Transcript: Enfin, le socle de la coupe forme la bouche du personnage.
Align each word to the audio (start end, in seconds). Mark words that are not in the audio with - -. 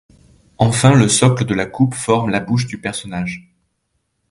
Enfin, 0.57 0.95
le 0.95 1.07
socle 1.07 1.45
de 1.45 1.53
la 1.53 1.67
coupe 1.67 1.93
forme 1.93 2.31
la 2.31 2.39
bouche 2.39 2.65
du 2.65 2.79
personnage. 2.81 3.53